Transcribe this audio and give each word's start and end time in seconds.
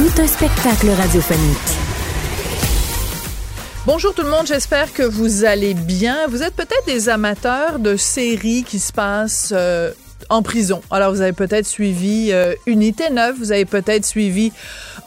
Tout 0.00 0.22
un 0.22 0.26
spectacle 0.26 0.88
radiophonique. 0.88 1.58
Bonjour 3.84 4.14
tout 4.14 4.22
le 4.22 4.30
monde, 4.30 4.46
j'espère 4.46 4.94
que 4.94 5.02
vous 5.02 5.44
allez 5.44 5.74
bien. 5.74 6.26
Vous 6.26 6.42
êtes 6.42 6.54
peut-être 6.56 6.86
des 6.86 7.10
amateurs 7.10 7.78
de 7.78 7.96
séries 7.98 8.64
qui 8.64 8.78
se 8.78 8.94
passent 8.94 9.52
euh, 9.54 9.92
en 10.30 10.40
prison. 10.40 10.80
Alors 10.90 11.12
vous 11.12 11.20
avez 11.20 11.34
peut-être 11.34 11.66
suivi 11.66 12.32
euh, 12.32 12.54
Unité 12.64 13.10
9, 13.10 13.36
vous 13.36 13.52
avez 13.52 13.66
peut-être 13.66 14.06
suivi 14.06 14.52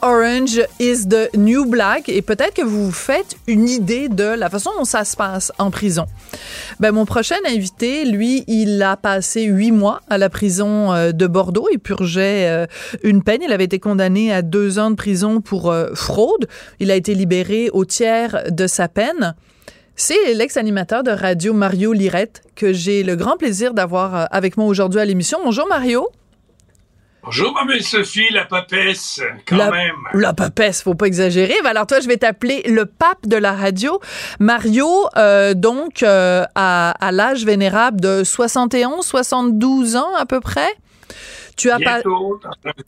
Orange 0.04 0.60
is 0.80 1.08
the 1.08 1.34
New 1.34 1.64
Black 1.64 2.10
et 2.10 2.20
peut-être 2.20 2.52
que 2.52 2.60
vous 2.60 2.84
vous 2.84 2.92
faites 2.92 3.38
une 3.46 3.70
idée 3.70 4.10
de 4.10 4.24
la 4.24 4.50
façon 4.50 4.70
dont 4.76 4.84
ça 4.84 5.02
se 5.02 5.16
passe 5.16 5.50
en 5.56 5.70
prison. 5.70 6.04
Ben, 6.78 6.92
mon 6.92 7.06
prochain 7.06 7.36
invité, 7.48 8.04
lui, 8.04 8.44
il 8.46 8.82
a 8.82 8.98
passé 8.98 9.44
huit 9.44 9.72
mois 9.72 10.02
à 10.10 10.18
la 10.18 10.28
prison 10.28 10.92
euh, 10.92 11.12
de 11.12 11.26
Bordeaux. 11.26 11.68
Il 11.72 11.78
purgeait 11.78 12.50
euh, 12.50 12.66
une 13.02 13.22
peine. 13.22 13.40
Il 13.42 13.50
avait 13.50 13.64
été 13.64 13.78
condamné 13.78 14.30
à 14.30 14.42
deux 14.42 14.78
ans 14.78 14.90
de 14.90 14.96
prison 14.96 15.40
pour 15.40 15.70
euh, 15.70 15.94
fraude. 15.94 16.48
Il 16.80 16.90
a 16.90 16.96
été 16.96 17.14
libéré 17.14 17.70
au 17.72 17.86
tiers 17.86 18.44
de 18.50 18.66
sa 18.66 18.88
peine. 18.88 19.34
C'est 19.96 20.34
l'ex-animateur 20.34 21.02
de 21.02 21.12
radio 21.12 21.54
Mario 21.54 21.94
Lirette 21.94 22.42
que 22.56 22.74
j'ai 22.74 23.04
le 23.04 23.16
grand 23.16 23.38
plaisir 23.38 23.72
d'avoir 23.72 24.28
avec 24.34 24.58
moi 24.58 24.66
aujourd'hui 24.66 25.00
à 25.00 25.06
l'émission. 25.06 25.38
Bonjour 25.42 25.66
Mario. 25.66 26.10
Bonjour, 27.24 27.54
ma 27.54 27.64
belle 27.64 27.82
Sophie, 27.82 28.30
la 28.32 28.44
papesse, 28.44 29.20
quand 29.46 29.56
la, 29.56 29.70
même. 29.70 29.94
La 30.12 30.34
papesse, 30.34 30.82
faut 30.82 30.94
pas 30.94 31.06
exagérer. 31.06 31.54
Ben, 31.62 31.70
alors 31.70 31.86
toi, 31.86 32.00
je 32.00 32.06
vais 32.06 32.18
t'appeler 32.18 32.62
le 32.66 32.84
pape 32.84 33.26
de 33.26 33.36
la 33.36 33.52
radio. 33.52 33.98
Mario, 34.40 34.86
euh, 35.16 35.54
donc, 35.54 36.02
euh, 36.02 36.44
à, 36.54 36.90
à 36.90 37.12
l'âge 37.12 37.46
vénérable 37.46 37.98
de 37.98 38.24
71, 38.24 39.04
72 39.06 39.96
ans 39.96 40.14
à 40.18 40.26
peu 40.26 40.40
près. 40.40 40.68
Tu 41.56 41.70
as 41.70 41.78
Bientôt, 41.78 42.40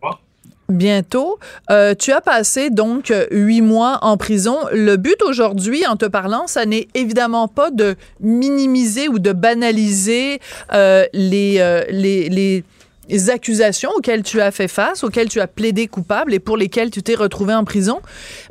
pas... 0.03 0.21
Bientôt. 0.69 1.39
Euh, 1.71 1.95
tu 1.95 2.11
as 2.13 2.21
passé 2.21 2.71
donc 2.71 3.13
huit 3.31 3.63
mois 3.63 3.99
en 4.03 4.17
prison. 4.17 4.59
Le 4.73 4.97
but 4.97 5.23
aujourd'hui, 5.23 5.87
en 5.87 5.97
te 5.97 6.07
parlant, 6.07 6.49
ça 6.49 6.67
n'est 6.67 6.89
évidemment 6.95 7.47
pas 7.47 7.71
de 7.71 7.95
minimiser 8.21 9.09
ou 9.09 9.21
de 9.21 9.33
banaliser 9.33 10.41
euh, 10.73 11.05
les, 11.13 11.59
euh, 11.61 11.85
les, 11.89 12.29
les 12.29 12.65
les 13.09 13.31
accusations 13.31 13.91
auxquelles 13.97 14.23
tu 14.23 14.41
as 14.41 14.51
fait 14.51 14.69
face, 14.69 15.05
auxquelles 15.05 15.29
tu 15.29 15.41
as 15.41 15.47
plaidé 15.47 15.87
coupable 15.87 16.35
et 16.35 16.39
pour 16.39 16.57
lesquelles 16.57 16.91
tu 16.91 17.03
t'es 17.03 17.15
retrouvé 17.15 17.55
en 17.55 17.65
prison, 17.65 18.01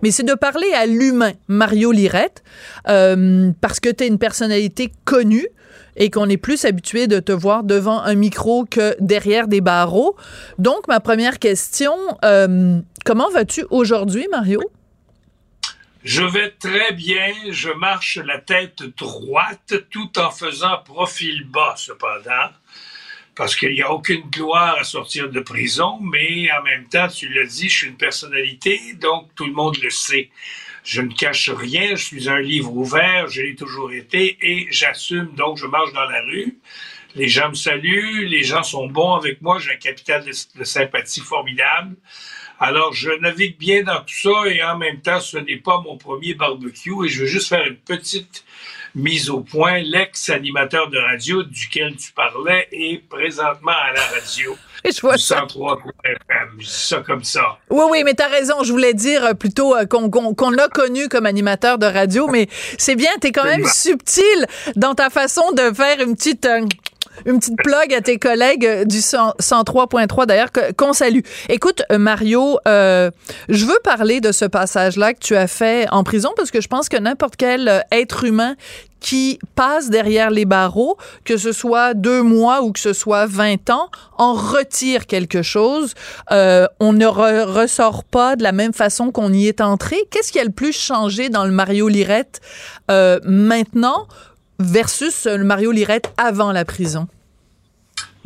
mais 0.02 0.12
c'est 0.12 0.24
de 0.24 0.34
parler 0.34 0.72
à 0.74 0.86
l'humain, 0.86 1.34
Mario 1.48 1.92
Lirette, 1.92 2.44
euh, 2.88 3.52
parce 3.62 3.80
que 3.80 3.90
tu 3.90 4.04
es 4.04 4.08
une 4.08 4.20
personnalité 4.20 4.92
connue 5.04 5.48
et 5.98 6.10
qu'on 6.10 6.30
est 6.30 6.38
plus 6.38 6.66
habitué 6.66 7.08
de 7.08 7.20
te 7.20 7.32
voir 7.32 7.64
devant 7.64 8.02
un 8.02 8.16
micro 8.16 8.66
que 8.66 8.96
derrière 9.00 9.48
des 9.48 9.62
barreaux. 9.62 10.16
Donc, 10.58 10.88
ma 10.88 11.00
première 11.00 11.40
question, 11.40 11.94
euh, 12.24 12.80
comment 13.06 13.30
vas-tu 13.30 13.66
aujourd'hui, 13.70 14.28
Mario? 14.30 14.62
Je 16.04 16.22
vais 16.22 16.52
très 16.60 16.92
bien, 16.94 17.34
je 17.50 17.70
marche 17.70 18.20
la 18.24 18.38
tête 18.38 18.84
droite 18.96 19.74
tout 19.90 20.20
en 20.20 20.30
faisant 20.30 20.78
profil 20.86 21.48
bas, 21.50 21.74
cependant 21.78 22.52
parce 23.36 23.56
qu'il 23.56 23.74
n'y 23.74 23.82
a 23.82 23.92
aucune 23.92 24.22
gloire 24.30 24.78
à 24.80 24.84
sortir 24.84 25.30
de 25.30 25.40
prison, 25.40 26.00
mais 26.02 26.50
en 26.52 26.64
même 26.64 26.86
temps, 26.88 27.08
tu 27.08 27.28
l'as 27.30 27.46
dit, 27.46 27.70
je 27.70 27.78
suis 27.78 27.88
une 27.88 27.98
personnalité, 27.98 28.80
donc 29.00 29.30
tout 29.36 29.46
le 29.46 29.54
monde 29.54 29.78
le 29.84 29.90
sait. 29.90 30.30
Je 30.84 31.02
ne 31.02 31.12
cache 31.12 31.50
rien, 31.50 31.96
je 31.96 32.06
suis 32.06 32.30
un 32.30 32.40
livre 32.40 32.72
ouvert, 32.72 33.28
je 33.28 33.42
l'ai 33.42 33.56
toujours 33.56 33.92
été 33.92 34.38
et 34.42 34.68
j'assume, 34.72 35.34
donc 35.36 35.58
je 35.58 35.66
marche 35.66 35.92
dans 35.94 36.06
la 36.06 36.22
rue. 36.22 36.58
Les 37.16 37.28
gens 37.28 37.50
me 37.50 37.56
saluent, 37.56 38.26
les 38.28 38.44
gens 38.44 38.64
sont 38.64 38.88
bons 38.88 39.14
avec 39.14 39.42
moi, 39.42 39.60
j'ai 39.60 39.72
un 39.72 39.78
capital 39.78 40.24
de, 40.24 40.32
de 40.60 40.64
sympathie 40.64 41.22
formidable. 41.22 41.96
Alors, 42.60 42.94
je 42.94 43.10
navigue 43.20 43.58
bien 43.58 43.84
dans 43.84 44.00
tout 44.00 44.16
ça 44.16 44.48
et 44.48 44.64
en 44.64 44.78
même 44.78 45.02
temps, 45.02 45.20
ce 45.20 45.38
n'est 45.38 45.58
pas 45.58 45.82
mon 45.82 45.98
premier 45.98 46.34
barbecue 46.34 47.06
et 47.06 47.10
je 47.10 47.22
veux 47.22 47.28
juste 47.28 47.50
faire 47.50 47.66
une 47.66 47.76
petite 47.76 48.46
mise 48.96 49.30
au 49.30 49.42
point. 49.42 49.80
L'ex-animateur 49.80 50.90
de 50.90 50.98
radio 50.98 51.44
duquel 51.44 51.96
tu 51.98 52.14
parlais 52.14 52.68
est 52.72 53.04
présentement 53.10 53.72
à 53.72 53.92
la 53.94 54.02
radio. 54.08 54.56
Je 54.86 55.02
vois 55.02 55.18
ça. 55.18 55.46
FM. 56.04 56.50
Je 56.60 56.66
dis 56.66 56.72
ça 56.72 57.04
comme 57.06 57.24
ça. 57.24 57.58
Oui, 57.70 57.84
oui, 57.90 58.04
mais 58.06 58.14
t'as 58.14 58.28
raison. 58.28 58.64
Je 58.64 58.72
voulais 58.72 58.94
dire 58.94 59.26
euh, 59.26 59.34
plutôt 59.34 59.76
euh, 59.76 59.86
qu'on 59.86 60.52
l'a 60.52 60.68
connu 60.68 61.10
comme 61.10 61.26
animateur 61.26 61.78
de 61.78 61.88
radio, 61.88 62.28
mais 62.28 62.48
c'est 62.78 62.96
bien, 62.96 63.10
t'es 63.20 63.32
quand 63.32 63.46
même 63.46 63.66
subtil 63.66 64.46
dans 64.76 64.94
ta 64.94 65.10
façon 65.10 65.52
de 65.52 65.74
faire 65.74 66.00
une 66.02 66.16
petite... 66.16 66.48
Euh, 67.26 67.32
une 67.32 67.40
petite 67.40 67.58
plug 67.58 67.94
à 67.94 68.02
tes 68.02 68.18
collègues 68.18 68.84
du 68.86 69.00
103.3 69.00 70.26
d'ailleurs 70.26 70.50
qu'on 70.78 70.94
salue. 70.94 71.22
Écoute 71.50 71.84
Mario, 71.92 72.60
euh, 72.68 73.12
je 73.50 73.66
veux 73.66 73.80
parler 73.84 74.22
de 74.22 74.32
ce 74.32 74.46
passage-là 74.46 75.14
que 75.14 75.20
tu 75.20 75.36
as 75.36 75.48
fait 75.48 75.88
en 75.92 76.04
prison 76.04 76.32
parce 76.36 76.52
que 76.52 76.62
je 76.62 76.68
pense 76.68 76.90
que 76.90 76.98
n'importe 76.98 77.36
quel 77.36 77.86
être 77.92 78.24
humain 78.24 78.56
qui 79.06 79.38
passe 79.54 79.92
derrière 79.92 80.32
les 80.32 80.46
barreaux, 80.46 80.98
que 81.26 81.38
ce 81.38 81.52
soit 81.52 81.94
deux 81.94 82.24
mois 82.24 82.64
ou 82.64 82.72
que 82.72 82.80
ce 82.80 82.92
soit 82.92 83.28
20 83.28 83.70
ans, 83.70 83.90
en 84.18 84.34
retire 84.34 85.06
quelque 85.06 85.44
chose. 85.44 85.94
Euh, 86.32 86.66
on 86.80 86.92
ne 86.92 87.06
ressort 87.06 88.04
pas 88.04 88.36
de 88.36 88.42
la 88.42 88.52
même 88.52 88.74
façon 88.74 89.12
qu'on 89.12 89.32
y 89.32 89.48
est 89.48 89.62
entré. 89.62 89.98
Qu'est-ce 90.10 90.32
qui 90.32 90.40
a 90.40 90.44
le 90.44 90.50
plus 90.50 90.74
changé 90.74 91.30
dans 91.30 91.46
le 91.46 91.52
Mario 91.52 91.88
Lirette 91.88 92.42
euh, 92.90 93.20
maintenant? 93.24 94.08
Versus 94.60 95.26
le 95.26 95.44
Mario 95.44 95.72
Lirette 95.72 96.14
avant 96.18 96.52
la 96.52 96.66
prison? 96.66 97.08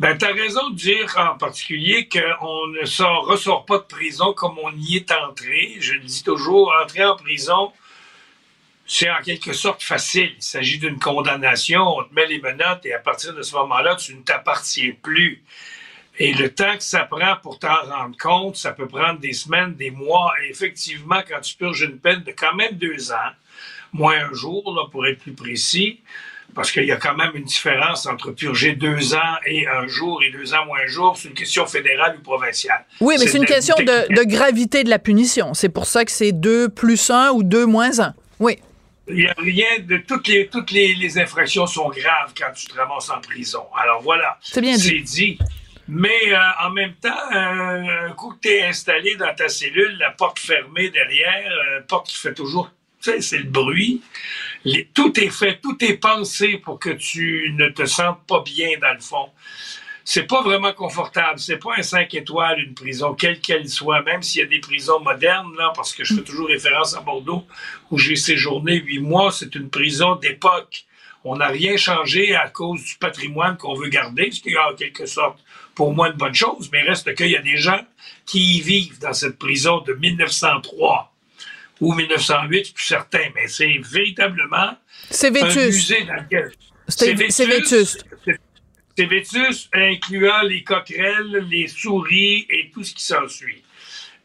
Ben, 0.00 0.16
tu 0.16 0.24
as 0.24 0.32
raison 0.32 0.70
de 0.70 0.76
dire 0.76 1.14
en 1.18 1.36
particulier 1.36 2.08
qu'on 2.08 2.68
ne 2.68 2.86
sort, 2.86 3.26
ressort 3.26 3.66
pas 3.66 3.76
de 3.76 3.84
prison 3.84 4.32
comme 4.32 4.58
on 4.58 4.72
y 4.74 4.96
est 4.96 5.12
entré. 5.12 5.76
Je 5.78 5.92
le 5.92 6.00
dis 6.00 6.22
toujours, 6.22 6.72
entrer 6.82 7.04
en 7.04 7.16
prison, 7.16 7.70
c'est 8.86 9.10
en 9.10 9.20
quelque 9.22 9.52
sorte 9.52 9.82
facile. 9.82 10.32
Il 10.36 10.42
s'agit 10.42 10.78
d'une 10.78 10.98
condamnation, 10.98 11.82
on 11.82 12.04
te 12.04 12.14
met 12.14 12.26
les 12.26 12.40
menottes 12.40 12.86
et 12.86 12.94
à 12.94 12.98
partir 12.98 13.34
de 13.34 13.42
ce 13.42 13.54
moment-là, 13.56 13.96
tu 13.96 14.14
ne 14.14 14.22
t'appartiens 14.22 14.92
plus. 15.02 15.44
Et 16.18 16.32
le 16.32 16.52
temps 16.52 16.76
que 16.76 16.82
ça 16.82 17.04
prend 17.04 17.36
pour 17.42 17.58
t'en 17.58 17.82
rendre 17.82 18.16
compte, 18.18 18.56
ça 18.56 18.72
peut 18.72 18.88
prendre 18.88 19.20
des 19.20 19.32
semaines, 19.32 19.74
des 19.74 19.90
mois. 19.90 20.32
Et 20.42 20.50
effectivement, 20.50 21.22
quand 21.28 21.40
tu 21.40 21.56
purges 21.56 21.82
une 21.82 21.98
peine 21.98 22.22
de 22.22 22.32
quand 22.32 22.54
même 22.54 22.72
deux 22.72 23.12
ans, 23.12 23.32
moins 23.92 24.16
un 24.30 24.34
jour, 24.34 24.74
là, 24.74 24.88
pour 24.90 25.06
être 25.06 25.18
plus 25.18 25.32
précis, 25.32 26.00
parce 26.54 26.72
qu'il 26.72 26.84
y 26.84 26.92
a 26.92 26.96
quand 26.96 27.16
même 27.16 27.30
une 27.34 27.44
différence 27.44 28.06
entre 28.06 28.32
purger 28.32 28.74
deux 28.74 29.14
ans 29.14 29.36
et 29.46 29.66
un 29.66 29.86
jour 29.86 30.22
et 30.22 30.30
deux 30.30 30.52
ans 30.54 30.66
moins 30.66 30.80
un 30.84 30.86
jour. 30.86 31.16
C'est 31.16 31.28
une 31.28 31.34
question 31.34 31.66
fédérale 31.66 32.16
ou 32.18 32.22
provinciale. 32.22 32.84
Oui, 33.00 33.16
mais 33.18 33.26
c'est 33.26 33.38
une 33.38 33.44
question 33.44 33.76
de, 33.76 34.14
de, 34.14 34.24
gravité 34.24 34.84
de 34.84 34.90
la 34.90 34.98
punition. 34.98 35.54
C'est 35.54 35.68
pour 35.68 35.86
ça 35.86 36.04
que 36.04 36.10
c'est 36.10 36.32
deux 36.32 36.68
plus 36.68 37.10
un 37.10 37.30
ou 37.30 37.42
deux 37.42 37.66
moins 37.66 38.00
un. 38.00 38.14
Oui. 38.38 38.58
Il 39.08 39.16
n'y 39.16 39.26
a 39.26 39.34
rien 39.38 39.78
de. 39.80 39.98
Toutes 39.98 40.28
les, 40.28 40.46
toutes 40.46 40.70
les, 40.70 40.94
les, 40.94 41.18
infractions 41.18 41.66
sont 41.66 41.88
graves 41.88 42.32
quand 42.36 42.52
tu 42.54 42.66
te 42.66 42.76
ramasses 42.76 43.10
en 43.10 43.20
prison. 43.20 43.64
Alors 43.76 44.02
voilà. 44.02 44.38
C'est 44.40 44.60
bien 44.60 44.76
dit. 44.76 44.82
C'est 44.82 45.00
dit. 45.00 45.38
Mais 45.92 46.32
euh, 46.32 46.38
en 46.62 46.70
même 46.70 46.94
temps, 46.94 47.08
euh, 47.34 48.08
un 48.08 48.12
coup 48.12 48.30
que 48.34 48.40
tu 48.42 48.48
es 48.48 48.62
installé 48.62 49.16
dans 49.16 49.34
ta 49.34 49.48
cellule, 49.48 49.96
la 49.98 50.12
porte 50.12 50.38
fermée 50.38 50.88
derrière, 50.90 51.50
euh, 51.50 51.80
porte 51.88 52.06
qui 52.06 52.16
fait 52.16 52.32
toujours 52.32 52.70
c'est 53.00 53.38
le 53.38 53.44
bruit. 53.44 54.02
Tout 54.94 55.18
est 55.18 55.30
fait, 55.30 55.58
tout 55.60 55.76
est 55.84 55.96
pensé 55.96 56.58
pour 56.58 56.78
que 56.78 56.90
tu 56.90 57.54
ne 57.56 57.68
te 57.68 57.86
sentes 57.86 58.20
pas 58.26 58.42
bien 58.42 58.78
dans 58.80 58.92
le 58.92 59.00
fond. 59.00 59.30
C'est 60.04 60.24
pas 60.24 60.42
vraiment 60.42 60.72
confortable. 60.72 61.38
C'est 61.38 61.58
pas 61.58 61.74
un 61.76 61.82
5 61.82 62.12
étoiles, 62.14 62.60
une 62.60 62.74
prison, 62.74 63.14
quelle 63.14 63.40
qu'elle 63.40 63.68
soit, 63.68 64.02
même 64.02 64.22
s'il 64.22 64.40
y 64.40 64.44
a 64.44 64.48
des 64.48 64.58
prisons 64.58 65.00
modernes, 65.00 65.54
là, 65.56 65.72
parce 65.74 65.94
que 65.94 66.04
je 66.04 66.14
fais 66.14 66.22
toujours 66.22 66.48
référence 66.48 66.96
à 66.96 67.00
Bordeaux, 67.00 67.46
où 67.90 67.98
j'ai 67.98 68.16
séjourné 68.16 68.80
huit 68.80 68.98
mois. 68.98 69.30
C'est 69.30 69.54
une 69.54 69.70
prison 69.70 70.16
d'époque. 70.16 70.84
On 71.22 71.36
n'a 71.36 71.48
rien 71.48 71.76
changé 71.76 72.34
à 72.34 72.48
cause 72.48 72.82
du 72.82 72.96
patrimoine 72.96 73.56
qu'on 73.56 73.74
veut 73.74 73.88
garder, 73.88 74.30
ce 74.30 74.40
qui 74.40 74.50
est 74.50 74.58
en 74.58 74.74
quelque 74.74 75.06
sorte 75.06 75.38
pour 75.74 75.94
moi 75.94 76.08
une 76.08 76.16
bonne 76.16 76.34
chose, 76.34 76.70
mais 76.72 76.82
reste 76.82 77.14
qu'il 77.14 77.28
y 77.28 77.36
a 77.36 77.42
des 77.42 77.58
gens 77.58 77.80
qui 78.26 78.56
y 78.56 78.60
vivent 78.60 78.98
dans 78.98 79.12
cette 79.12 79.38
prison 79.38 79.80
de 79.80 79.92
1903 79.92 81.12
ou 81.80 81.94
1908, 81.94 82.66
je 82.66 82.72
plus 82.72 82.84
certain, 82.84 83.30
mais 83.34 83.48
c'est 83.48 83.78
véritablement 83.78 84.76
c'est 85.10 85.30
vétus. 85.30 85.56
un 85.56 85.66
musée 85.66 86.04
dans 86.04 86.14
lequel... 86.14 86.52
C'est 86.88 87.14
vétuste. 87.46 88.04
C'est 88.96 89.06
vétuste, 89.06 89.68
incluant 89.72 90.42
les 90.42 90.62
coquerelles, 90.62 91.46
les 91.48 91.68
souris 91.68 92.46
et 92.50 92.70
tout 92.72 92.84
ce 92.84 92.94
qui 92.94 93.04
s'ensuit. 93.04 93.62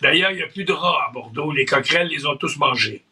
D'ailleurs, 0.02 0.32
il 0.32 0.38
n'y 0.38 0.44
a 0.44 0.48
plus 0.48 0.66
de 0.66 0.74
rats 0.74 1.06
à 1.08 1.12
Bordeaux. 1.14 1.52
Les 1.52 1.66
coquerelles 1.66 2.08
les 2.08 2.26
ont 2.26 2.36
tous 2.36 2.58
mangés. 2.58 3.05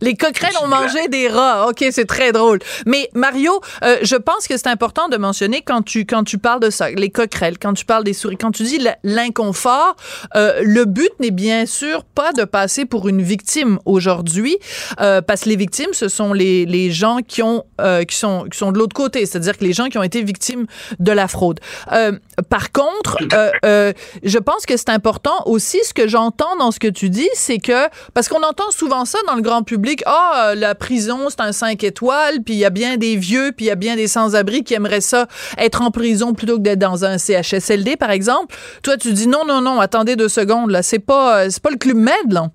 Les 0.00 0.14
coquerelles 0.14 0.56
ont 0.62 0.68
mangé 0.68 1.08
des 1.08 1.28
rats. 1.28 1.68
OK, 1.68 1.84
c'est 1.90 2.06
très 2.06 2.32
drôle. 2.32 2.58
Mais 2.86 3.10
Mario, 3.14 3.60
euh, 3.84 3.98
je 4.02 4.16
pense 4.16 4.46
que 4.48 4.56
c'est 4.56 4.68
important 4.68 5.08
de 5.08 5.16
mentionner 5.16 5.62
quand 5.62 5.82
tu 5.82 6.06
quand 6.06 6.24
tu 6.24 6.38
parles 6.38 6.60
de 6.60 6.70
ça, 6.70 6.90
les 6.90 7.10
coquerelles, 7.10 7.58
quand 7.58 7.74
tu 7.74 7.84
parles 7.84 8.04
des 8.04 8.12
souris, 8.12 8.36
quand 8.36 8.52
tu 8.52 8.62
dis 8.62 8.80
l'inconfort, 9.04 9.96
euh, 10.36 10.60
le 10.64 10.84
but 10.84 11.10
n'est 11.20 11.30
bien 11.30 11.66
sûr 11.66 12.04
pas 12.04 12.32
de 12.32 12.44
passer 12.44 12.84
pour 12.84 13.08
une 13.08 13.22
victime 13.22 13.78
aujourd'hui, 13.84 14.56
euh, 15.00 15.20
parce 15.20 15.42
que 15.42 15.48
les 15.48 15.56
victimes, 15.56 15.92
ce 15.92 16.08
sont 16.08 16.32
les, 16.32 16.66
les 16.66 16.90
gens 16.90 17.18
qui 17.26 17.42
ont 17.42 17.64
euh, 17.80 18.04
qui 18.04 18.16
sont 18.16 18.46
qui 18.50 18.58
sont 18.58 18.72
de 18.72 18.78
l'autre 18.78 18.94
côté, 18.94 19.26
c'est-à-dire 19.26 19.56
que 19.56 19.64
les 19.64 19.72
gens 19.72 19.88
qui 19.88 19.98
ont 19.98 20.02
été 20.02 20.22
victimes 20.22 20.66
de 20.98 21.12
la 21.12 21.28
fraude. 21.28 21.60
Euh, 21.92 22.12
par 22.48 22.72
contre, 22.72 23.18
euh, 23.64 23.92
je 24.22 24.38
pense 24.38 24.66
que 24.66 24.76
c'est 24.76 24.90
important 24.90 25.42
aussi 25.46 25.78
ce 25.84 25.94
que 25.94 26.08
j'entends 26.08 26.56
dans 26.56 26.70
ce 26.70 26.78
que 26.78 26.88
tu 26.88 27.10
dis, 27.10 27.28
c'est 27.34 27.58
que 27.58 27.88
parce 28.14 28.28
qu'on 28.28 28.42
entend 28.42 28.70
souvent 28.70 29.04
ça 29.04 29.18
dans 29.26 29.34
le 29.34 29.42
grand 29.42 29.62
public 29.62 29.89
ah, 30.06 30.54
la 30.56 30.74
prison, 30.74 31.28
c'est 31.28 31.40
un 31.40 31.52
5 31.52 31.82
étoiles, 31.84 32.42
puis 32.44 32.54
il 32.54 32.58
y 32.58 32.64
a 32.64 32.70
bien 32.70 32.96
des 32.96 33.16
vieux, 33.16 33.52
puis 33.56 33.66
il 33.66 33.68
y 33.68 33.72
a 33.72 33.76
bien 33.76 33.96
des 33.96 34.08
sans-abri 34.08 34.64
qui 34.64 34.74
aimeraient 34.74 35.00
ça, 35.00 35.26
être 35.58 35.82
en 35.82 35.90
prison 35.90 36.34
plutôt 36.34 36.56
que 36.56 36.62
d'être 36.62 36.78
dans 36.78 37.04
un 37.04 37.18
CHSLD, 37.18 37.96
par 37.96 38.10
exemple. 38.10 38.54
Toi, 38.82 38.96
tu 38.96 39.12
dis 39.12 39.26
non, 39.26 39.44
non, 39.46 39.60
non, 39.60 39.80
attendez 39.80 40.16
deux 40.16 40.28
secondes, 40.28 40.70
là, 40.70 40.82
c'est 40.82 40.98
pas, 40.98 41.44
euh, 41.44 41.50
c'est 41.50 41.62
pas 41.62 41.70
le 41.70 41.78
Club 41.78 41.96
Med, 41.96 42.32
là. 42.32 42.50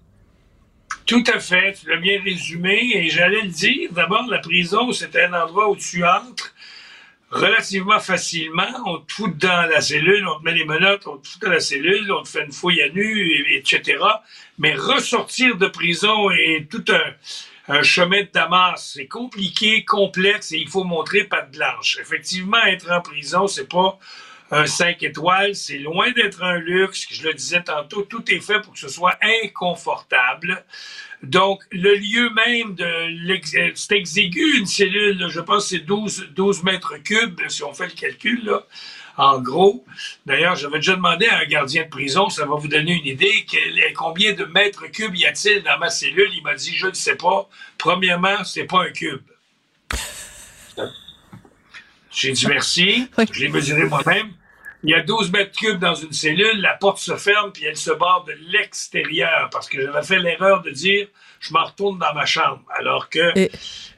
Tout 1.05 1.23
à 1.31 1.39
fait, 1.39 1.73
tu 1.79 1.87
l'as 1.89 1.97
bien 1.97 2.19
résumé, 2.23 2.91
et 2.95 3.09
j'allais 3.09 3.41
le 3.43 3.49
dire. 3.49 3.89
D'abord, 3.91 4.25
la 4.29 4.39
prison, 4.39 4.91
c'est 4.91 5.15
un 5.17 5.33
endroit 5.33 5.69
où 5.69 5.75
tu 5.75 6.03
entres 6.03 6.54
relativement 7.31 7.99
facilement. 7.99 8.67
On 8.85 8.99
te 8.99 9.11
fout 9.11 9.37
dans 9.37 9.69
la 9.69 9.81
cellule, 9.81 10.27
on 10.27 10.39
te 10.39 10.43
met 10.43 10.53
les 10.53 10.65
menottes, 10.65 11.07
on 11.07 11.17
te 11.17 11.27
fout 11.27 11.41
dans 11.41 11.51
la 11.51 11.59
cellule, 11.59 12.11
on 12.11 12.23
te 12.23 12.29
fait 12.29 12.45
une 12.45 12.51
fouille 12.51 12.81
à 12.81 12.89
nu, 12.89 13.45
etc. 13.55 13.97
Mais 14.57 14.75
ressortir 14.75 15.57
de 15.57 15.67
prison 15.67 16.29
est 16.31 16.69
tout 16.69 16.85
un, 17.67 17.81
chemin 17.83 18.21
de 18.21 18.29
Damas. 18.33 18.91
C'est 18.93 19.07
compliqué, 19.07 19.83
complexe 19.83 20.51
et 20.51 20.57
il 20.57 20.69
faut 20.69 20.83
montrer 20.83 21.23
patte 21.23 21.51
blanche. 21.51 21.97
Effectivement, 21.99 22.63
être 22.65 22.91
en 22.91 23.01
prison, 23.01 23.47
c'est 23.47 23.67
pas 23.67 23.97
un 24.55 24.65
5 24.65 25.03
étoiles, 25.03 25.53
c'est 25.53 25.79
loin 25.79 26.11
d'être 26.11 26.41
un 26.41 26.57
luxe. 26.57 27.07
Je 27.11 27.23
le 27.23 27.33
disais 27.33 27.61
tantôt, 27.61 28.03
tout 28.03 28.23
est 28.31 28.39
fait 28.39 28.61
pour 28.61 28.73
que 28.73 28.79
ce 28.79 28.87
soit 28.87 29.17
inconfortable. 29.43 30.63
Donc, 31.23 31.63
le 31.71 31.95
lieu 31.95 32.29
même 32.29 32.75
de 32.75 33.73
c'est 33.75 33.95
exigu, 33.95 34.59
une 34.59 34.65
cellule, 34.65 35.27
je 35.27 35.41
pense 35.41 35.63
que 35.63 35.77
c'est 35.77 35.85
12, 35.85 36.29
12 36.35 36.63
mètres 36.63 36.97
cubes, 36.97 37.41
si 37.49 37.63
on 37.63 37.73
fait 37.73 37.87
le 37.87 37.93
calcul, 37.93 38.45
là, 38.45 38.63
en 39.17 39.39
gros. 39.39 39.85
D'ailleurs, 40.25 40.55
j'avais 40.55 40.77
déjà 40.77 40.95
demandé 40.95 41.27
à 41.27 41.39
un 41.39 41.45
gardien 41.45 41.83
de 41.83 41.89
prison, 41.89 42.29
ça 42.29 42.45
va 42.45 42.55
vous 42.55 42.67
donner 42.67 42.93
une 42.93 43.07
idée, 43.07 43.45
combien 43.95 44.33
de 44.33 44.45
mètres 44.45 44.87
cubes 44.87 45.15
y 45.15 45.25
a-t-il 45.25 45.63
dans 45.63 45.77
ma 45.79 45.89
cellule? 45.89 46.29
Il 46.33 46.43
m'a 46.43 46.55
dit, 46.55 46.75
je 46.75 46.87
ne 46.87 46.93
sais 46.93 47.15
pas. 47.15 47.49
Premièrement, 47.77 48.43
c'est 48.43 48.65
pas 48.65 48.83
un 48.83 48.91
cube. 48.91 49.21
J'ai 52.11 52.31
dit 52.31 52.47
merci. 52.47 53.09
Je 53.31 53.41
l'ai 53.41 53.49
mesuré 53.49 53.83
moi-même. 53.85 54.31
Il 54.85 54.91
y 54.91 54.93
a 54.93 55.01
12 55.01 55.31
mètres 55.31 55.57
cubes 55.57 55.79
dans 55.79 55.95
une 55.95 56.13
cellule, 56.13 56.61
la 56.61 56.75
porte 56.75 56.99
se 56.99 57.15
ferme, 57.15 57.51
puis 57.51 57.65
elle 57.65 57.75
se 57.75 57.89
barre 57.89 58.23
de 58.23 58.33
l'extérieur, 58.51 59.49
parce 59.51 59.67
que 59.67 59.81
j'avais 59.81 60.03
fait 60.03 60.19
l'erreur 60.19 60.61
de 60.61 60.69
dire 60.69 61.07
je 61.39 61.53
m'en 61.53 61.63
retourne 61.63 61.97
dans 61.97 62.13
ma 62.13 62.25
chambre, 62.25 62.61
alors 62.69 63.09
que 63.09 63.33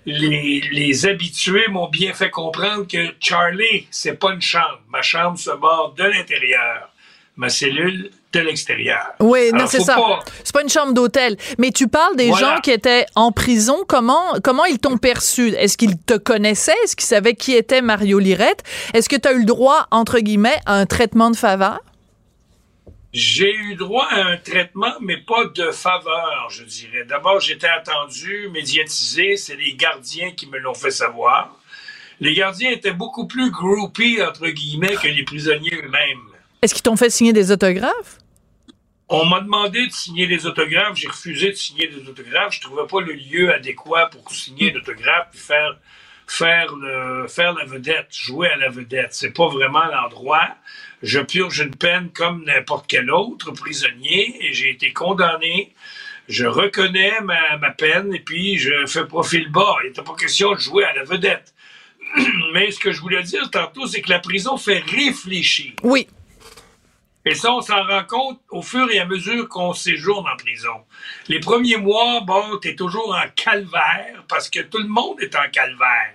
les, 0.06 0.62
les 0.72 1.06
habitués 1.06 1.68
m'ont 1.68 1.90
bien 1.90 2.14
fait 2.14 2.30
comprendre 2.30 2.88
que 2.88 3.14
Charlie, 3.20 3.86
c'est 3.92 4.18
pas 4.18 4.32
une 4.32 4.42
chambre. 4.42 4.80
Ma 4.88 5.02
chambre 5.02 5.38
se 5.38 5.52
barre 5.52 5.92
de 5.92 6.04
l'intérieur. 6.04 6.90
Ma 7.38 7.50
cellule, 7.50 8.10
de 8.34 8.40
l'extérieur. 8.40 9.14
Oui, 9.20 9.52
non, 9.54 9.68
c'est 9.68 9.80
ça. 9.80 9.96
C'est 10.44 10.54
pas 10.54 10.64
une 10.64 10.70
chambre 10.70 10.94
d'hôtel. 10.94 11.38
Mais 11.60 11.70
tu 11.70 11.88
parles 11.88 12.16
des 12.16 12.34
gens 12.34 12.60
qui 12.62 12.72
étaient 12.72 13.06
en 13.16 13.32
prison. 13.32 13.86
Comment, 13.88 14.40
comment 14.44 14.66
ils 14.66 14.80
t'ont 14.80 14.98
perçu? 14.98 15.50
Est-ce 15.50 15.78
qu'ils 15.78 15.98
te 16.00 16.18
connaissaient? 16.18 16.76
Est-ce 16.84 16.96
qu'ils 16.96 17.06
savaient 17.06 17.36
qui 17.36 17.54
était 17.54 17.82
Mario 17.82 18.18
Lirette? 18.18 18.64
Est-ce 18.94 19.08
que 19.08 19.16
tu 19.16 19.28
as 19.28 19.34
eu 19.34 19.40
le 19.40 19.46
droit, 19.46 19.88
entre 19.92 20.20
guillemets, 20.20 20.60
à 20.66 20.74
un 20.74 20.88
traitement 20.88 21.30
de 21.30 21.36
faveur? 21.36 21.80
J'ai 23.14 23.54
eu 23.54 23.76
droit 23.76 24.08
à 24.10 24.22
un 24.26 24.38
traitement, 24.38 24.94
mais 25.00 25.18
pas 25.18 25.46
de 25.46 25.72
faveur, 25.72 26.48
je 26.50 26.64
dirais. 26.64 27.06
D'abord, 27.08 27.40
j'étais 27.40 27.68
attendu, 27.68 28.50
médiatisé. 28.52 29.38
C'est 29.38 29.56
les 29.56 29.76
gardiens 29.76 30.32
qui 30.32 30.48
me 30.48 30.58
l'ont 30.58 30.74
fait 30.74 30.92
savoir. 30.92 31.56
Les 32.20 32.34
gardiens 32.34 32.72
étaient 32.72 32.92
beaucoup 32.92 33.28
plus 33.28 33.52
groupies, 33.52 34.22
entre 34.24 34.48
guillemets, 34.48 34.96
que 34.96 35.08
les 35.08 35.24
prisonniers 35.24 35.76
eux-mêmes. 35.84 36.32
Est-ce 36.62 36.74
qu'ils 36.74 36.84
t'ont 36.84 36.96
fait 36.96 37.10
signer 37.10 37.34
des 37.34 37.52
autographes? 37.52 38.18
On 39.10 39.26
m'a 39.26 39.40
demandé 39.40 39.88
de 39.88 39.92
signer 39.92 40.28
des 40.28 40.46
autographes. 40.46 40.96
J'ai 40.96 41.08
refusé 41.08 41.50
de 41.50 41.56
signer 41.56 41.88
des 41.88 42.10
autographes. 42.10 42.56
Je 42.56 42.62
trouvais 42.62 42.88
pas 42.88 43.00
le 43.00 43.14
lieu 43.14 43.54
adéquat 43.54 44.08
pour 44.08 44.32
signer 44.32 44.72
d'autographes 44.72 45.30
et 45.34 45.38
faire, 45.38 45.80
faire, 46.26 46.76
le, 46.76 47.28
faire 47.28 47.54
la 47.54 47.64
vedette, 47.66 48.08
jouer 48.12 48.50
à 48.50 48.58
la 48.58 48.70
vedette. 48.70 49.14
C'est 49.14 49.32
pas 49.32 49.48
vraiment 49.48 49.86
l'endroit. 49.86 50.50
Je 51.04 51.20
purge 51.20 51.60
une 51.60 51.76
peine 51.76 52.10
comme 52.12 52.44
n'importe 52.44 52.86
quel 52.88 53.12
autre 53.12 53.52
prisonnier 53.52 54.36
et 54.42 54.52
j'ai 54.52 54.72
été 54.72 54.92
condamné. 54.92 55.74
Je 56.28 56.46
reconnais 56.46 57.22
ma, 57.22 57.56
ma 57.58 57.72
peine 57.72 58.14
et 58.14 58.20
puis 58.20 58.58
je 58.58 58.86
fais 58.88 59.06
profil 59.06 59.50
bas. 59.50 59.76
Il 59.84 59.88
n'était 59.88 60.02
pas 60.02 60.16
question 60.16 60.54
de 60.54 60.60
jouer 60.60 60.84
à 60.84 60.94
la 60.94 61.04
vedette. 61.04 61.54
Mais 62.54 62.72
ce 62.72 62.80
que 62.80 62.92
je 62.92 63.00
voulais 63.00 63.24
dire 63.24 63.50
tantôt, 63.52 63.88
c'est 63.88 64.02
que 64.02 64.10
la 64.10 64.20
prison 64.20 64.58
fait 64.58 64.80
réfléchir. 64.80 65.74
Oui. 65.84 66.08
Et 67.30 67.36
ça, 67.36 67.54
on 67.54 67.60
s'en 67.60 67.84
rend 67.86 68.06
compte 68.06 68.40
au 68.52 68.62
fur 68.62 68.90
et 68.90 69.00
à 69.00 69.06
mesure 69.06 69.50
qu'on 69.50 69.74
séjourne 69.74 70.26
en 70.26 70.38
prison. 70.38 70.86
Les 71.28 71.42
premiers 71.42 71.76
mois, 71.76 72.22
bon, 72.22 72.58
t'es 72.62 72.74
toujours 72.74 73.14
en 73.14 73.28
calvaire 73.36 74.24
parce 74.30 74.50
que 74.50 74.62
tout 74.62 74.78
le 74.78 74.88
monde 74.88 75.20
est 75.20 75.36
en 75.36 75.50
calvaire 75.52 76.14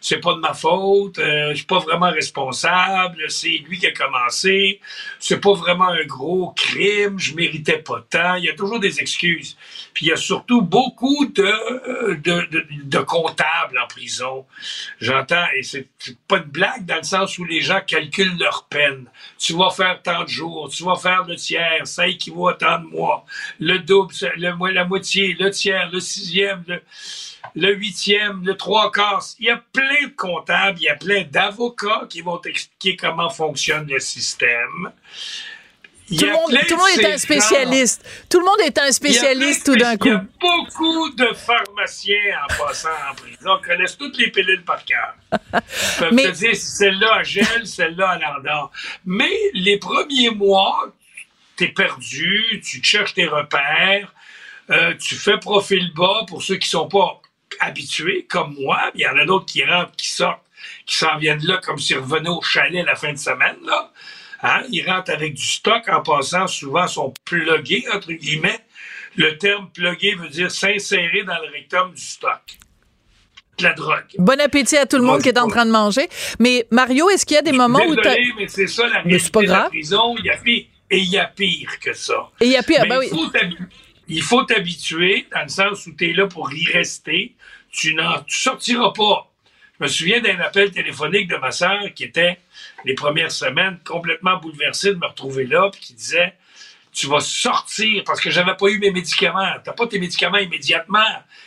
c'est 0.00 0.18
pas 0.18 0.34
de 0.34 0.40
ma 0.40 0.54
faute, 0.54 1.18
euh, 1.18 1.50
je 1.50 1.56
suis 1.56 1.66
pas 1.66 1.78
vraiment 1.78 2.10
responsable, 2.10 3.30
c'est 3.30 3.58
lui 3.68 3.78
qui 3.78 3.86
a 3.86 3.92
commencé, 3.92 4.80
c'est 5.18 5.40
pas 5.40 5.52
vraiment 5.52 5.88
un 5.88 6.04
gros 6.04 6.52
crime, 6.56 7.18
je 7.18 7.34
méritais 7.34 7.78
pas 7.78 8.04
tant. 8.08 8.34
Il 8.36 8.44
y 8.44 8.48
a 8.48 8.54
toujours 8.54 8.80
des 8.80 9.00
excuses. 9.00 9.56
Puis 9.92 10.06
il 10.06 10.08
y 10.08 10.12
a 10.12 10.16
surtout 10.16 10.62
beaucoup 10.62 11.26
de, 11.26 12.14
de, 12.14 12.46
de, 12.50 12.66
de 12.84 12.98
comptables 12.98 13.78
en 13.78 13.86
prison. 13.86 14.46
J'entends, 15.00 15.46
et 15.56 15.62
c'est 15.62 15.88
pas 16.28 16.38
de 16.38 16.48
blague 16.48 16.86
dans 16.86 16.96
le 16.96 17.02
sens 17.02 17.38
où 17.38 17.44
les 17.44 17.60
gens 17.60 17.80
calculent 17.86 18.38
leur 18.38 18.66
peine. 18.68 19.06
Tu 19.38 19.52
vas 19.52 19.70
faire 19.70 20.00
tant 20.02 20.24
de 20.24 20.28
jours, 20.28 20.70
tu 20.70 20.84
vas 20.84 20.96
faire 20.96 21.24
le 21.24 21.36
tiers, 21.36 21.86
ça 21.86 22.06
équivaut 22.06 22.48
à 22.48 22.54
tant 22.54 22.78
de 22.78 22.86
mois. 22.86 23.24
Le 23.58 23.78
double, 23.78 24.14
le, 24.36 24.72
la 24.72 24.84
moitié, 24.84 25.36
le 25.38 25.50
tiers, 25.50 25.90
le 25.92 26.00
sixième, 26.00 26.64
le 26.66 26.82
le 27.54 27.74
huitième, 27.74 28.44
le 28.44 28.56
trois 28.56 28.90
quarts. 28.90 29.24
Il 29.38 29.46
y 29.46 29.50
a 29.50 29.56
plein 29.72 29.89
de 29.90 30.14
comptables, 30.16 30.78
il 30.80 30.84
y 30.84 30.88
a 30.88 30.96
plein 30.96 31.24
d'avocats 31.24 32.06
qui 32.08 32.20
vont 32.20 32.40
expliquer 32.42 32.96
comment 32.96 33.30
fonctionne 33.30 33.86
le 33.88 34.00
système. 34.00 34.92
Tout 36.18 36.26
le, 36.26 36.32
monde, 36.32 36.50
tout 36.66 36.74
le, 36.74 36.76
monde, 36.76 36.98
est 36.98 37.14
un 37.14 37.18
spécialiste. 37.18 38.04
Tout 38.28 38.40
le 38.40 38.44
monde 38.44 38.58
est 38.64 38.76
un 38.78 38.90
spécialiste 38.90 39.64
tout 39.64 39.76
d'un 39.76 39.96
coup. 39.96 40.08
Il 40.08 40.12
y 40.12 40.14
a 40.14 40.24
beaucoup 40.40 41.10
de 41.10 41.32
pharmaciens 41.34 42.16
en 42.42 42.64
passant 42.66 42.88
en 43.10 43.14
prison 43.14 43.60
connaissent 43.64 43.96
toutes 43.96 44.18
les 44.18 44.28
pilules 44.28 44.64
par 44.64 44.84
cœur. 44.84 45.14
Ils 45.54 45.98
peuvent 45.98 46.32
te 46.32 46.36
dire 46.36 46.56
si 46.56 46.66
celle-là 46.66 47.14
a 47.14 47.22
gel, 47.22 47.64
celle-là 47.64 48.08
a 48.08 48.18
l'ardor. 48.18 48.72
Mais 49.04 49.30
les 49.54 49.78
premiers 49.78 50.30
mois, 50.30 50.92
tu 51.56 51.64
es 51.64 51.68
perdu, 51.68 52.60
tu 52.64 52.82
cherches 52.82 53.14
tes 53.14 53.26
repères, 53.26 54.12
euh, 54.70 54.94
tu 54.96 55.14
fais 55.14 55.38
profil 55.38 55.92
bas 55.94 56.24
pour 56.26 56.42
ceux 56.42 56.56
qui 56.56 56.68
sont 56.68 56.88
pas 56.88 57.20
habitués, 57.58 58.26
comme 58.28 58.54
moi. 58.58 58.90
Il 58.94 59.00
y 59.00 59.06
en 59.06 59.16
a 59.16 59.24
d'autres 59.24 59.46
qui 59.46 59.64
rentrent, 59.64 59.94
qui 59.96 60.08
sortent, 60.08 60.44
qui 60.86 60.96
s'en 60.96 61.18
viennent 61.18 61.44
là 61.44 61.58
comme 61.62 61.78
s'ils 61.78 61.98
revenaient 61.98 62.30
au 62.30 62.42
chalet 62.42 62.84
la 62.84 62.94
fin 62.94 63.12
de 63.12 63.18
semaine. 63.18 63.56
Là. 63.64 63.92
Hein? 64.42 64.62
Ils 64.70 64.88
rentrent 64.88 65.12
avec 65.12 65.34
du 65.34 65.44
stock 65.44 65.88
en 65.88 66.02
passant, 66.02 66.46
souvent 66.46 66.86
sont 66.86 67.12
plugués, 67.24 67.84
entre 67.92 68.12
guillemets. 68.12 68.60
Le 69.16 69.36
terme 69.38 69.68
plugué 69.72 70.14
veut 70.14 70.28
dire 70.28 70.50
s'insérer 70.50 71.24
dans 71.24 71.38
le 71.38 71.50
rectum 71.52 71.92
du 71.92 72.02
stock. 72.02 72.40
De 73.58 73.64
la 73.64 73.74
drogue. 73.74 74.04
Bon 74.16 74.40
appétit 74.40 74.76
à 74.76 74.86
tout 74.86 74.96
le 74.96 75.02
monde 75.02 75.20
qui 75.20 75.28
est 75.28 75.38
en 75.38 75.48
train 75.48 75.66
de 75.66 75.70
manger. 75.70 76.08
Mais 76.38 76.66
Mario, 76.70 77.10
est-ce 77.10 77.26
qu'il 77.26 77.34
y 77.34 77.38
a 77.38 77.42
des 77.42 77.52
moments 77.52 77.80
où 77.86 77.94
tu 77.94 78.08
mais 78.38 78.48
c'est 78.48 78.66
ça 78.66 78.86
la 78.86 79.00
réalité 79.00 79.30
pas 79.30 79.42
grave. 79.42 79.58
de 79.58 79.64
la 79.64 79.68
prison. 79.68 80.14
Il 80.18 80.24
y 80.24 80.30
a 80.30 80.36
pire, 80.38 80.64
et 80.90 80.98
il 80.98 81.10
y 81.10 81.18
a 81.18 81.26
pire 81.26 81.78
que 81.78 81.92
ça. 81.92 82.30
Et 82.40 82.46
il 82.46 82.52
y 82.52 82.56
a 82.56 82.62
pire, 82.62 82.86
ben 82.88 82.98
oui 82.98 83.10
il 84.10 84.22
faut 84.22 84.42
t'habituer, 84.42 85.26
dans 85.32 85.42
le 85.42 85.48
sens 85.48 85.86
où 85.86 85.92
tu 85.92 86.10
es 86.10 86.12
là 86.12 86.26
pour 86.26 86.52
y 86.52 86.66
rester. 86.66 87.34
Tu 87.70 87.94
n'en 87.94 88.24
sortiras 88.28 88.92
pas. 88.92 89.30
Je 89.78 89.84
me 89.84 89.88
souviens 89.88 90.20
d'un 90.20 90.38
appel 90.40 90.70
téléphonique 90.70 91.28
de 91.28 91.36
ma 91.36 91.50
sœur 91.50 91.80
qui 91.94 92.04
était, 92.04 92.38
les 92.84 92.94
premières 92.94 93.32
semaines, 93.32 93.78
complètement 93.84 94.36
bouleversée 94.36 94.90
de 94.90 94.98
me 94.98 95.06
retrouver 95.06 95.46
là, 95.46 95.70
puis 95.70 95.80
qui 95.80 95.94
disait 95.94 96.34
tu 96.92 97.06
vas 97.06 97.20
sortir 97.20 98.02
parce 98.04 98.20
que 98.20 98.30
j'avais 98.30 98.56
pas 98.56 98.66
eu 98.68 98.78
mes 98.78 98.90
médicaments. 98.90 99.54
T'as 99.64 99.72
pas 99.72 99.86
tes 99.86 99.98
médicaments 99.98 100.38
immédiatement. 100.38 100.98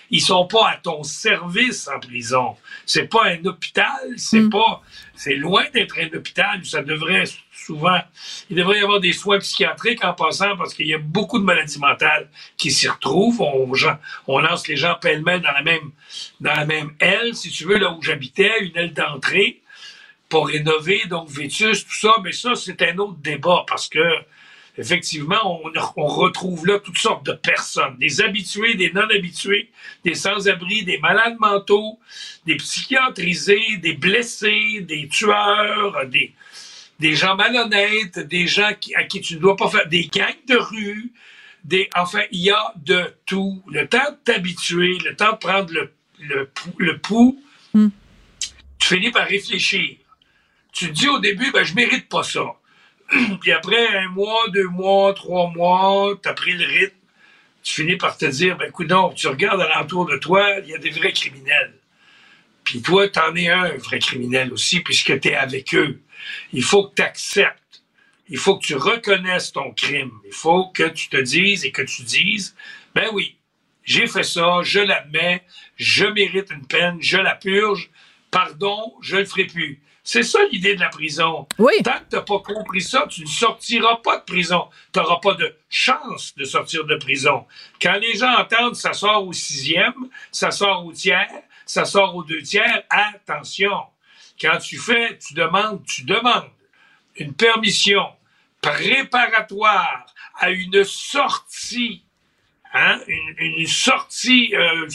Ils 0.10 0.22
sont 0.22 0.48
pas 0.48 0.70
à 0.70 0.78
ton 0.78 1.04
service 1.04 1.88
en 1.88 2.00
prison. 2.00 2.56
C'est 2.86 3.08
pas 3.08 3.26
un 3.26 3.46
hôpital, 3.46 4.14
c'est 4.16 4.42
mm. 4.42 4.50
pas, 4.50 4.82
c'est 5.16 5.36
loin 5.36 5.64
d'être 5.74 5.98
un 6.00 6.16
hôpital. 6.16 6.64
Ça 6.66 6.82
devrait 6.82 7.26
souvent, 7.66 8.00
il 8.50 8.58
devrait 8.58 8.80
y 8.80 8.84
avoir 8.84 9.00
des 9.00 9.14
soins 9.14 9.40
psychiatriques 9.40 10.04
en 10.04 10.14
passant 10.14 10.58
parce 10.58 10.74
qu'il 10.74 10.88
y 10.88 10.94
a 10.94 10.98
beaucoup 10.98 11.40
de 11.40 11.46
maladies 11.46 11.80
mentales 11.80 12.30
qui 12.58 12.72
s'y 12.72 12.88
retrouvent. 12.88 13.42
On, 13.42 13.72
on 14.28 14.40
lance 14.40 14.68
les 14.68 14.76
gens 14.76 14.96
pêle-mêle 14.96 15.42
dans 15.42 15.52
la 15.52 15.62
même, 15.62 15.92
dans 16.42 16.54
la 16.54 16.66
même 16.66 16.94
aile, 17.00 17.36
si 17.36 17.52
tu 17.52 17.66
veux, 17.66 17.78
là 17.78 17.92
où 17.92 18.02
j'habitais, 18.02 18.66
une 18.66 18.76
aile 18.76 18.94
d'entrée 18.94 19.62
pour 20.30 20.48
rénover, 20.48 21.04
donc 21.10 21.30
Vétus, 21.30 21.86
tout 21.86 21.94
ça. 21.94 22.16
Mais 22.24 22.32
ça, 22.32 22.56
c'est 22.56 22.82
un 22.82 22.98
autre 22.98 23.18
débat 23.20 23.66
parce 23.68 23.88
que 23.88 24.00
effectivement, 24.78 25.62
on, 25.98 26.08
retrouve 26.08 26.66
là 26.66 26.80
toutes 26.80 26.98
sortes 26.98 27.26
de 27.26 27.34
personnes, 27.34 27.98
des 27.98 28.22
habitués, 28.22 28.76
des 28.76 28.92
non-habitués, 28.92 29.72
des 30.04 30.16
sans-abri, 30.16 30.84
des 30.84 30.98
malades 30.98 31.38
mentaux, 31.40 32.00
des 32.46 32.56
psychiatrisés, 32.56 33.78
des 33.78 33.94
blessés, 33.94 34.82
des 34.82 35.08
tueurs, 35.08 36.08
des, 36.08 36.34
des 37.00 37.16
gens 37.16 37.36
malhonnêtes, 37.36 38.20
des 38.20 38.48
gens 38.48 38.72
à 38.96 39.04
qui 39.04 39.22
tu 39.22 39.36
ne 39.36 39.40
dois 39.40 39.56
pas 39.56 39.70
faire, 39.70 39.88
des 39.88 40.08
gangs 40.08 40.34
de 40.48 40.56
rue, 40.56 41.14
des, 41.64 41.90
enfin, 41.96 42.22
il 42.32 42.42
y 42.42 42.52
a 42.52 42.74
de 42.76 43.14
tout. 43.26 43.64
Le 43.72 43.88
temps 43.88 44.12
de 44.12 44.18
t'habituer, 44.24 44.98
le 45.06 45.16
temps 45.16 45.34
de 45.34 45.38
prendre 45.38 45.72
le, 45.72 45.94
le, 46.20 46.50
le 46.78 46.98
pouls, 46.98 47.42
hmm. 47.74 47.88
tu 48.80 48.88
finis 48.88 49.12
par 49.12 49.28
réfléchir. 49.28 49.98
Tu 50.74 50.88
te 50.88 50.92
dis 50.92 51.08
au 51.08 51.20
début, 51.20 51.52
ben, 51.52 51.64
je 51.64 51.76
mérite 51.76 52.10
pas 52.10 52.24
ça. 52.24 52.56
Puis 53.42 53.52
après 53.52 53.88
un 53.98 54.10
mois, 54.10 54.48
deux 54.50 54.68
mois, 54.68 55.14
trois 55.14 55.50
mois, 55.52 56.18
tu 56.22 56.30
as 56.30 56.34
pris 56.34 56.54
le 56.54 56.66
rythme, 56.66 56.96
tu 57.64 57.82
finis 57.82 57.98
par 57.98 58.18
te 58.18 58.26
dire, 58.26 58.58
ben 58.58 58.70
écoute 58.70 58.88
donc, 58.88 59.16
tu 59.16 59.28
regardes 59.28 59.62
alentour 59.62 60.06
de 60.06 60.18
toi, 60.18 60.60
il 60.64 60.70
y 60.70 60.76
a 60.76 60.78
des 60.78 60.90
vrais 60.90 61.14
criminels. 61.14 61.74
Puis 62.64 62.82
toi, 62.82 63.08
tu 63.08 63.20
en 63.20 63.36
es 63.36 63.50
un 63.50 63.76
vrai 63.78 64.00
criminel 64.00 64.54
aussi, 64.54 64.80
puisque 64.80 65.20
tu 65.20 65.30
es 65.30 65.36
avec 65.36 65.76
eux. 65.76 66.02
Il 66.54 66.64
faut 66.64 66.88
que 66.88 66.96
tu 66.96 67.02
acceptes. 67.02 67.60
Il 68.30 68.38
faut 68.38 68.58
que 68.58 68.66
tu 68.66 68.76
reconnaisses 68.76 69.52
ton 69.52 69.72
crime. 69.74 70.12
Il 70.26 70.34
faut 70.34 70.68
que 70.68 70.88
tu 70.90 71.10
te 71.10 71.18
dises 71.18 71.66
et 71.66 71.72
que 71.72 71.82
tu 71.82 72.04
dises, 72.04 72.56
ben 72.96 73.10
oui, 73.12 73.38
j'ai 73.84 74.08
fait 74.08 74.24
ça, 74.24 74.62
je 74.64 74.80
l'admets, 74.80 75.44
je 75.76 76.06
mérite 76.06 76.52
une 76.52 76.66
peine, 76.66 76.98
je 77.02 77.18
la 77.18 77.36
purge, 77.36 77.90
pardon, 78.32 78.94
je 79.02 79.18
le 79.18 79.26
ferai 79.26 79.46
plus. 79.46 79.82
C'est 80.04 80.24
ça 80.24 80.40
l'idée 80.52 80.76
de 80.76 80.82
la 80.82 80.90
prison. 80.90 81.48
Oui. 81.58 81.74
Tant 81.84 81.94
que 81.94 82.10
tu 82.10 82.16
n'as 82.18 82.22
pas 82.22 82.40
compris 82.40 82.82
ça, 82.82 83.06
tu 83.10 83.22
ne 83.22 83.28
sortiras 83.28 83.98
pas 84.04 84.18
de 84.18 84.24
prison. 84.24 84.68
Tu 84.92 85.00
n'auras 85.00 85.20
pas 85.22 85.34
de 85.36 85.56
chance 85.70 86.36
de 86.36 86.44
sortir 86.44 86.86
de 86.86 86.98
prison. 86.98 87.46
Quand 87.82 87.98
les 88.02 88.16
gens 88.16 88.36
entendent 88.38 88.76
ça 88.76 88.92
sort 88.94 89.26
au 89.26 89.32
sixième, 89.32 90.10
ça 90.32 90.52
sort 90.52 90.86
au 90.86 90.92
tiers, 90.92 91.32
ça 91.66 91.86
sort 91.86 92.16
au 92.16 92.24
deux 92.24 92.42
tiers, 92.42 92.84
attention. 92.90 93.72
Quand 94.42 94.58
tu 94.58 94.78
fais, 94.78 95.18
tu 95.18 95.34
demandes, 95.36 95.84
tu 95.86 96.04
demandes 96.04 96.50
une 97.16 97.34
permission 97.34 98.06
préparatoire 98.62 100.06
à 100.40 100.50
une 100.50 100.84
sortie 100.84 102.04
Hein, 102.76 103.00
une, 103.08 103.68
sortie 103.68 104.56
euh, 104.56 104.88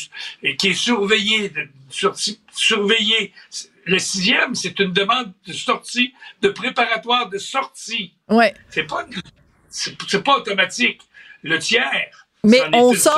qui 0.59 0.69
est 0.69 0.75
surveillée, 0.75 1.53
sortie, 1.89 2.41
surveillée 2.53 3.33
le 3.89 3.99
sixième, 3.99 4.55
c'est 4.55 4.79
une 4.81 4.93
demande 4.93 5.33
de 5.47 5.53
sortie, 5.53 6.13
de 6.43 6.51
préparatoire 6.51 7.29
de 7.31 7.39
sortie. 7.39 8.15
Ouais. 8.29 8.53
C'est 8.69 8.85
pas, 8.85 9.07
c'est 9.71 10.23
pas 10.23 10.37
automatique. 10.37 11.01
Le 11.43 11.59
tiers, 11.59 12.28
mais 12.45 12.61
on 12.73 12.93
sent, 12.95 13.11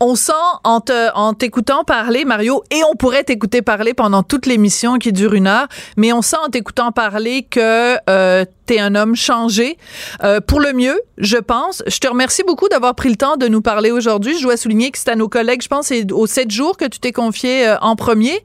on 0.00 0.14
sent 0.14 0.32
en 0.64 0.80
en 1.14 1.34
t'écoutant 1.34 1.84
parler, 1.84 2.24
Mario, 2.24 2.62
et 2.70 2.82
on 2.90 2.94
pourrait 2.94 3.24
t'écouter 3.24 3.62
parler 3.62 3.94
pendant 3.94 4.22
toute 4.22 4.46
l'émission 4.46 4.98
qui 4.98 5.12
dure 5.12 5.34
une 5.34 5.46
heure, 5.46 5.66
mais 5.96 6.12
on 6.12 6.22
sent 6.22 6.36
en 6.44 6.48
t'écoutant 6.48 6.92
parler 6.92 7.42
que 7.42 7.96
euh, 8.08 8.44
t'es 8.66 8.78
un 8.78 8.94
homme 8.94 9.16
changé 9.16 9.78
euh, 10.24 10.40
pour 10.40 10.60
le 10.60 10.72
mieux, 10.72 11.00
je 11.18 11.36
pense. 11.38 11.82
Je 11.86 11.98
te 11.98 12.08
remercie 12.08 12.42
beaucoup 12.42 12.68
d'avoir 12.68 12.94
pris 12.94 13.08
le 13.08 13.16
temps 13.16 13.36
de 13.36 13.48
nous 13.48 13.62
parler 13.62 13.90
aujourd'hui. 13.90 14.36
Je 14.38 14.42
dois 14.42 14.56
souligner 14.56 14.90
que 14.90 14.98
c'est 14.98 15.10
à 15.10 15.16
nos 15.16 15.28
collègues, 15.28 15.62
je 15.62 15.68
pense, 15.68 15.86
c'est 15.86 16.10
aux 16.12 16.26
sept 16.26 16.50
jours 16.50 16.76
que 16.76 16.84
tu 16.84 16.98
t'es 16.98 17.12
confié 17.12 17.66
euh, 17.66 17.78
en 17.80 17.96
premier. 17.96 18.42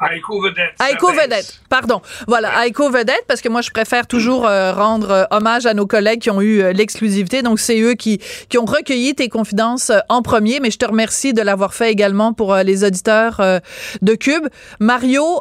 Aiko 0.00 0.40
Vedette. 0.40 0.74
Aiko 0.90 1.12
Vedette, 1.12 1.60
pardon. 1.68 2.02
Voilà, 2.26 2.66
Aiko 2.66 2.90
Vedette, 2.90 3.24
parce 3.28 3.40
que 3.40 3.48
moi, 3.48 3.60
je 3.60 3.70
préfère 3.70 4.06
toujours 4.06 4.46
euh, 4.46 4.72
rendre 4.72 5.10
euh, 5.10 5.24
hommage 5.30 5.66
à 5.66 5.74
nos 5.74 5.86
collègues 5.86 6.20
qui 6.20 6.30
ont 6.30 6.40
eu 6.40 6.60
euh, 6.60 6.72
l'exclusivité. 6.72 7.42
Donc, 7.42 7.60
c'est 7.60 7.80
eux 7.80 7.94
qui, 7.94 8.20
qui 8.48 8.58
ont 8.58 8.64
recueilli 8.64 9.14
tes 9.14 9.28
confidences 9.28 9.92
en 10.08 10.22
premier, 10.22 10.58
mais 10.60 10.70
je 10.70 10.78
te 10.78 10.86
remercie 10.86 11.32
de 11.32 11.42
l'avoir 11.42 11.74
fait 11.74 11.92
également 11.92 12.32
pour 12.32 12.54
les 12.56 12.84
auditeurs 12.84 13.40
de 14.02 14.14
Cube. 14.14 14.48
Mario, 14.80 15.40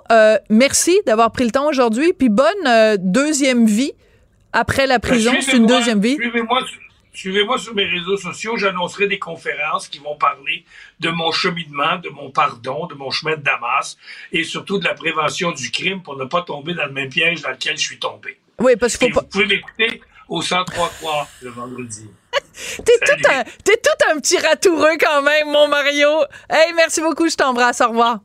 merci 0.49 0.99
d'avoir 1.05 1.31
pris 1.31 1.45
le 1.45 1.51
temps 1.51 1.67
aujourd'hui, 1.67 2.13
puis 2.13 2.29
bonne 2.29 2.97
deuxième 2.99 3.65
vie 3.65 3.93
après 4.51 4.87
la 4.87 4.99
prison. 4.99 5.31
Ben, 5.31 5.41
c'est 5.41 5.57
une 5.57 5.65
deuxième 5.65 5.99
vie. 5.99 6.15
Suivez-moi 6.15 6.59
sur 7.13 7.75
mes 7.75 7.85
réseaux 7.85 8.17
sociaux, 8.17 8.57
j'annoncerai 8.57 9.07
des 9.07 9.19
conférences 9.19 9.87
qui 9.87 9.99
vont 9.99 10.15
parler 10.15 10.65
de 10.99 11.09
mon 11.09 11.31
cheminement, 11.31 11.97
de 11.97 12.09
mon 12.09 12.31
pardon, 12.31 12.87
de 12.87 12.95
mon 12.95 13.11
chemin 13.11 13.35
de 13.35 13.41
Damas 13.41 13.97
et 14.31 14.43
surtout 14.43 14.79
de 14.79 14.85
la 14.85 14.93
prévention 14.93 15.51
du 15.51 15.71
crime 15.71 16.01
pour 16.01 16.17
ne 16.17 16.25
pas 16.25 16.41
tomber 16.41 16.73
dans 16.73 16.85
le 16.85 16.91
même 16.91 17.09
piège 17.09 17.41
dans 17.41 17.51
lequel 17.51 17.77
je 17.77 17.83
suis 17.83 17.99
tombé. 17.99 18.39
Oui, 18.59 18.75
parce 18.75 18.97
que 18.97 19.11
Vous 19.11 19.21
pouvez 19.21 19.45
m'écouter 19.45 20.01
au 20.27 20.41
103.3 20.41 21.27
le 21.41 21.49
vendredi. 21.49 22.09
T'es 22.85 22.99
tout, 23.05 23.29
un, 23.29 23.43
tout 23.43 24.11
un 24.11 24.19
petit 24.19 24.37
ratoureux 24.37 24.97
quand 24.99 25.21
même, 25.21 25.51
mon 25.51 25.67
Mario. 25.67 26.09
Hey, 26.49 26.73
merci 26.75 27.01
beaucoup, 27.01 27.29
je 27.29 27.35
t'embrasse. 27.35 27.81
Au 27.81 27.89
revoir. 27.89 28.19